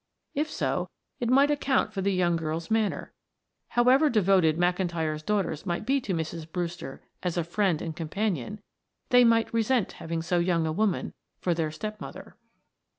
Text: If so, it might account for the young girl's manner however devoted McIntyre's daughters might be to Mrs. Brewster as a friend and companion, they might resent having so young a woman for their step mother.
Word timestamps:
If 0.33 0.49
so, 0.49 0.89
it 1.19 1.29
might 1.29 1.51
account 1.51 1.93
for 1.93 2.01
the 2.01 2.11
young 2.11 2.35
girl's 2.35 2.71
manner 2.71 3.13
however 3.67 4.09
devoted 4.09 4.57
McIntyre's 4.57 5.21
daughters 5.21 5.63
might 5.63 5.85
be 5.85 6.01
to 6.01 6.15
Mrs. 6.15 6.51
Brewster 6.51 7.03
as 7.21 7.37
a 7.37 7.43
friend 7.43 7.83
and 7.83 7.95
companion, 7.95 8.61
they 9.09 9.23
might 9.23 9.53
resent 9.53 9.91
having 10.01 10.23
so 10.23 10.39
young 10.39 10.65
a 10.65 10.71
woman 10.71 11.13
for 11.39 11.53
their 11.53 11.69
step 11.69 12.01
mother. 12.01 12.35